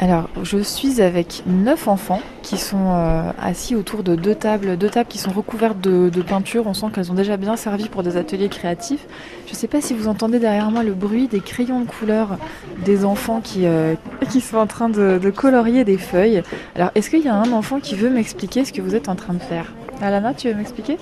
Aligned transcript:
Alors, 0.00 0.28
je 0.42 0.58
suis 0.58 1.00
avec 1.00 1.44
neuf 1.46 1.86
enfants 1.86 2.20
qui 2.42 2.58
sont 2.58 2.88
euh, 2.88 3.30
assis 3.40 3.76
autour 3.76 4.02
de 4.02 4.16
deux 4.16 4.34
tables, 4.34 4.76
deux 4.76 4.90
tables 4.90 5.08
qui 5.08 5.18
sont 5.18 5.30
recouvertes 5.30 5.80
de, 5.80 6.10
peinture. 6.22 6.66
On 6.66 6.74
sent 6.74 6.86
qu'elles 6.92 7.12
ont 7.12 7.14
déjà 7.14 7.36
bien 7.36 7.56
servi 7.56 7.88
pour 7.88 8.02
des 8.02 8.16
ateliers 8.16 8.48
créatifs. 8.48 9.06
Je 9.46 9.52
ne 9.52 9.56
sais 9.56 9.68
pas 9.68 9.80
si 9.80 9.94
vous 9.94 10.08
entendez 10.08 10.40
derrière 10.40 10.70
moi 10.72 10.82
le 10.82 10.94
bruit 10.94 11.28
des 11.28 11.40
crayons 11.40 11.80
de 11.80 11.86
couleur 11.86 12.38
des 12.84 13.04
enfants 13.04 13.40
qui, 13.40 13.66
euh, 13.66 13.94
qui 14.30 14.40
sont 14.40 14.56
en 14.56 14.66
train 14.66 14.88
de, 14.88 15.18
de 15.22 15.30
colorier 15.30 15.84
des 15.84 15.98
feuilles. 15.98 16.42
Alors, 16.74 16.90
est-ce 16.96 17.08
qu'il 17.08 17.22
y 17.22 17.28
a 17.28 17.34
un 17.34 17.52
enfant 17.52 17.78
qui 17.78 17.94
veut 17.94 18.10
m'expliquer 18.10 18.64
ce 18.64 18.72
que 18.72 18.82
vous 18.82 18.96
êtes 18.96 19.08
en 19.08 19.14
train 19.14 19.34
de 19.34 19.42
faire? 19.42 19.72
Alana, 20.02 20.34
tu 20.34 20.48
veux 20.48 20.54
m'expliquer? 20.54 20.98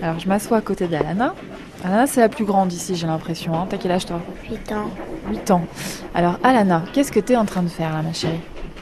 Alors, 0.00 0.20
je 0.20 0.28
m'assois 0.28 0.58
à 0.58 0.60
côté 0.60 0.86
d'Alana. 0.86 1.34
Alana, 1.84 2.06
c'est 2.06 2.20
la 2.20 2.28
plus 2.28 2.44
grande 2.44 2.72
ici, 2.72 2.96
j'ai 2.96 3.06
l'impression. 3.06 3.54
Hein. 3.54 3.66
T'as 3.68 3.76
quel 3.78 3.92
âge, 3.92 4.06
toi? 4.06 4.20
8 4.50 4.72
ans. 4.72 4.90
8 5.30 5.50
ans. 5.50 5.62
Alors, 6.14 6.38
Alana, 6.42 6.82
qu'est-ce 6.92 7.12
que 7.12 7.20
tu 7.20 7.34
es 7.34 7.36
en 7.36 7.44
train 7.44 7.62
de 7.62 7.68
faire 7.68 7.92
là, 7.92 8.02
ma 8.02 8.12
chérie? 8.12 8.40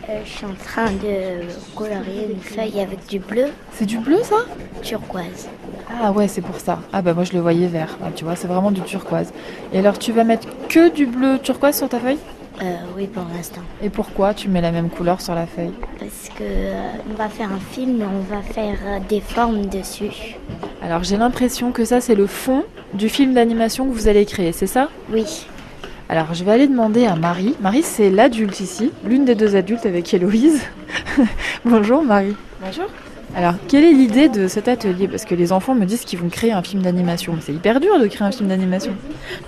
Euh, 0.08 0.20
je 0.24 0.30
suis 0.30 0.44
en 0.46 0.54
train 0.54 0.90
de 0.90 1.48
colorier 1.74 2.28
une 2.30 2.40
feuille 2.40 2.78
avec 2.80 3.06
du 3.06 3.18
bleu 3.18 3.46
C'est 3.72 3.86
du 3.86 3.98
bleu, 3.98 4.18
ça? 4.22 4.36
Turquoise. 4.82 5.48
Ah 6.02 6.12
ouais, 6.12 6.28
c'est 6.28 6.42
pour 6.42 6.60
ça. 6.60 6.78
Ah 6.92 7.00
bah 7.02 7.14
moi, 7.14 7.24
je 7.24 7.32
le 7.32 7.40
voyais 7.40 7.66
vert. 7.68 7.96
Ah, 8.02 8.08
tu 8.14 8.24
vois, 8.24 8.36
c'est 8.36 8.46
vraiment 8.48 8.70
du 8.70 8.82
turquoise. 8.82 9.32
Et 9.72 9.78
alors, 9.78 9.98
tu 9.98 10.12
vas 10.12 10.24
mettre 10.24 10.48
que 10.68 10.90
du 10.92 11.06
bleu 11.06 11.38
turquoise 11.38 11.76
sur 11.78 11.88
ta 11.88 11.98
feuille? 11.98 12.18
Euh, 12.62 12.76
oui, 12.96 13.06
pour 13.06 13.24
l'instant. 13.34 13.62
Et 13.82 13.90
pourquoi 13.90 14.32
tu 14.34 14.48
mets 14.48 14.60
la 14.60 14.70
même 14.70 14.88
couleur 14.88 15.20
sur 15.20 15.34
la 15.34 15.46
feuille? 15.46 15.72
Parce 15.98 16.28
que 16.36 16.42
euh, 16.42 16.82
on 17.10 17.14
va 17.14 17.28
faire 17.28 17.50
un 17.52 17.58
film 17.58 18.00
et 18.02 18.04
on 18.04 18.20
va 18.34 18.42
faire 18.42 19.00
des 19.08 19.20
formes 19.20 19.66
dessus. 19.66 20.36
Alors, 20.84 21.02
j'ai 21.02 21.16
l'impression 21.16 21.72
que 21.72 21.86
ça, 21.86 22.02
c'est 22.02 22.14
le 22.14 22.26
fond 22.26 22.62
du 22.92 23.08
film 23.08 23.32
d'animation 23.32 23.86
que 23.88 23.94
vous 23.94 24.06
allez 24.06 24.26
créer, 24.26 24.52
c'est 24.52 24.66
ça? 24.66 24.90
Oui. 25.10 25.46
Alors, 26.10 26.34
je 26.34 26.44
vais 26.44 26.52
aller 26.52 26.66
demander 26.66 27.06
à 27.06 27.16
Marie. 27.16 27.54
Marie, 27.62 27.82
c'est 27.82 28.10
l'adulte 28.10 28.60
ici, 28.60 28.92
l'une 29.02 29.24
des 29.24 29.34
deux 29.34 29.56
adultes 29.56 29.86
avec 29.86 30.12
Héloïse. 30.12 30.60
Bonjour 31.64 32.02
Marie. 32.02 32.36
Bonjour. 32.62 32.84
Alors, 33.34 33.54
quelle 33.66 33.84
est 33.84 33.94
l'idée 33.94 34.28
de 34.28 34.46
cet 34.46 34.68
atelier? 34.68 35.08
Parce 35.08 35.24
que 35.24 35.34
les 35.34 35.52
enfants 35.52 35.74
me 35.74 35.86
disent 35.86 36.04
qu'ils 36.04 36.18
vont 36.18 36.28
créer 36.28 36.52
un 36.52 36.62
film 36.62 36.82
d'animation. 36.82 37.32
Mais 37.32 37.40
c'est 37.40 37.54
hyper 37.54 37.80
dur 37.80 37.98
de 37.98 38.06
créer 38.06 38.28
un 38.28 38.30
film 38.30 38.50
d'animation. 38.50 38.92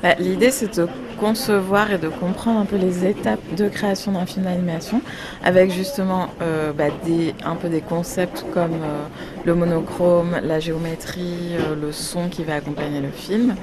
Bah, 0.02 0.14
L'idée, 0.18 0.50
c'est 0.50 0.78
de 0.78 0.88
concevoir 1.18 1.92
et 1.92 1.98
de 1.98 2.08
comprendre 2.08 2.60
un 2.60 2.64
peu 2.64 2.76
les 2.76 3.06
étapes 3.06 3.40
de 3.56 3.68
création 3.68 4.12
d'un 4.12 4.26
film 4.26 4.44
d'animation, 4.44 5.00
avec 5.44 5.70
justement 5.72 6.28
euh, 6.42 6.72
bah, 6.72 6.88
des, 7.04 7.34
un 7.44 7.56
peu 7.56 7.68
des 7.68 7.80
concepts 7.80 8.44
comme 8.52 8.74
euh, 8.74 9.06
le 9.44 9.54
monochrome, 9.54 10.38
la 10.42 10.60
géométrie, 10.60 11.54
euh, 11.58 11.74
le 11.74 11.92
son 11.92 12.28
qui 12.28 12.44
va 12.44 12.54
accompagner 12.54 13.00
le 13.00 13.10
film. 13.10 13.54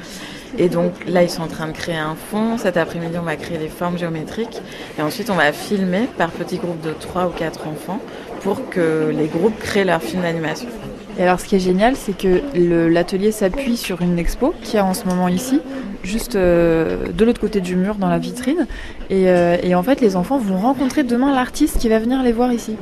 Et 0.57 0.69
donc 0.69 0.93
là, 1.07 1.23
ils 1.23 1.29
sont 1.29 1.41
en 1.41 1.47
train 1.47 1.67
de 1.67 1.73
créer 1.73 1.97
un 1.97 2.15
fond. 2.15 2.57
Cet 2.57 2.77
après-midi, 2.77 3.17
on 3.17 3.23
va 3.23 3.35
créer 3.35 3.57
les 3.57 3.69
formes 3.69 3.97
géométriques. 3.97 4.61
Et 4.99 5.01
ensuite, 5.01 5.29
on 5.29 5.35
va 5.35 5.51
filmer 5.51 6.07
par 6.17 6.29
petits 6.29 6.57
groupes 6.57 6.81
de 6.81 6.93
3 6.93 7.27
ou 7.27 7.31
4 7.31 7.67
enfants 7.67 7.99
pour 8.41 8.69
que 8.69 9.11
les 9.15 9.27
groupes 9.27 9.57
créent 9.59 9.85
leur 9.85 10.01
film 10.01 10.21
d'animation. 10.21 10.69
Et 11.17 11.23
alors, 11.23 11.39
ce 11.39 11.45
qui 11.45 11.55
est 11.55 11.59
génial, 11.59 11.95
c'est 11.95 12.17
que 12.17 12.41
l'atelier 12.89 13.31
s'appuie 13.31 13.77
sur 13.77 14.01
une 14.01 14.17
expo 14.17 14.53
qu'il 14.63 14.75
y 14.75 14.77
a 14.77 14.85
en 14.85 14.93
ce 14.93 15.05
moment 15.05 15.27
ici, 15.27 15.59
juste 16.03 16.35
euh, 16.35 17.11
de 17.11 17.25
l'autre 17.25 17.39
côté 17.39 17.61
du 17.61 17.75
mur, 17.75 17.95
dans 17.95 18.09
la 18.09 18.17
vitrine. 18.17 18.67
Et, 19.09 19.29
euh, 19.29 19.57
et 19.61 19.75
en 19.75 19.83
fait, 19.83 20.01
les 20.01 20.15
enfants 20.15 20.37
vont 20.37 20.57
rencontrer 20.57 21.03
demain 21.03 21.33
l'artiste 21.33 21.77
qui 21.77 21.89
va 21.89 21.99
venir 21.99 22.23
les 22.23 22.31
voir 22.31 22.51
ici. 22.51 22.77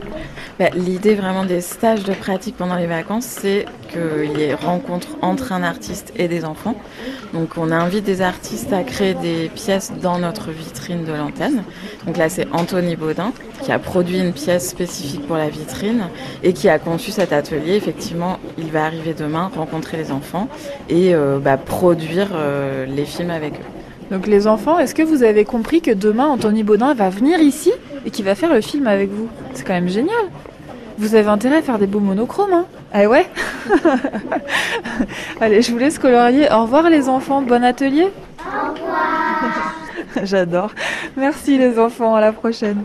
Bah, 0.59 0.69
L'idée 0.75 1.15
vraiment 1.15 1.43
des 1.43 1.61
stages 1.61 2.03
de 2.03 2.13
pratique 2.13 2.55
pendant 2.55 2.75
les 2.75 2.87
vacances, 2.87 3.25
c'est 3.25 3.65
qu'il 3.91 4.39
y 4.39 4.43
ait 4.43 4.53
rencontre 4.53 5.09
entre 5.21 5.51
un 5.51 5.63
artiste 5.63 6.13
et 6.15 6.27
des 6.27 6.45
enfants. 6.45 6.75
Donc 7.33 7.57
on 7.57 7.71
invite 7.71 8.03
des 8.03 8.21
artistes 8.21 8.73
à 8.73 8.83
créer 8.83 9.13
des 9.13 9.49
pièces 9.53 9.91
dans 10.01 10.19
notre 10.19 10.51
vitrine 10.51 11.03
de 11.03 11.13
l'antenne. 11.13 11.63
Donc 12.05 12.17
là 12.17 12.29
c'est 12.29 12.47
Anthony 12.53 12.95
Baudin 12.95 13.33
qui 13.61 13.71
a 13.71 13.79
produit 13.79 14.19
une 14.19 14.33
pièce 14.33 14.69
spécifique 14.69 15.25
pour 15.27 15.37
la 15.37 15.49
vitrine 15.49 16.03
et 16.43 16.53
qui 16.53 16.69
a 16.69 16.79
conçu 16.79 17.11
cet 17.11 17.33
atelier. 17.33 17.75
Effectivement, 17.75 18.39
il 18.57 18.71
va 18.71 18.85
arriver 18.85 19.13
demain, 19.13 19.51
rencontrer 19.55 19.97
les 19.97 20.11
enfants 20.11 20.47
et 20.89 21.13
euh, 21.13 21.39
bah, 21.39 21.57
produire 21.57 22.29
euh, 22.33 22.85
les 22.85 23.05
films 23.05 23.29
avec 23.29 23.53
eux. 23.53 23.81
Donc, 24.11 24.27
les 24.27 24.45
enfants, 24.45 24.77
est-ce 24.77 24.93
que 24.93 25.03
vous 25.03 25.23
avez 25.23 25.45
compris 25.45 25.81
que 25.81 25.91
demain, 25.91 26.27
Anthony 26.27 26.63
Baudin 26.63 26.93
va 26.93 27.09
venir 27.09 27.39
ici 27.39 27.71
et 28.05 28.11
qu'il 28.11 28.25
va 28.25 28.35
faire 28.35 28.53
le 28.53 28.59
film 28.59 28.87
avec 28.87 29.09
vous? 29.09 29.29
C'est 29.53 29.65
quand 29.65 29.73
même 29.73 29.87
génial. 29.87 30.25
Vous 31.01 31.15
avez 31.15 31.29
intérêt 31.29 31.57
à 31.57 31.61
faire 31.63 31.79
des 31.79 31.87
beaux 31.87 31.99
monochromes, 31.99 32.53
hein 32.53 32.65
Ah 32.93 33.09
ouais 33.09 33.25
Allez, 35.41 35.63
je 35.63 35.71
vous 35.71 35.79
laisse 35.79 35.97
colorier. 35.97 36.47
Au 36.51 36.61
revoir 36.61 36.91
les 36.91 37.09
enfants, 37.09 37.41
bon 37.41 37.63
atelier. 37.63 38.09
Au 38.37 38.71
revoir. 38.71 39.73
J'adore. 40.23 40.69
Merci 41.17 41.57
les 41.57 41.79
enfants, 41.79 42.13
à 42.13 42.21
la 42.21 42.31
prochaine. 42.31 42.83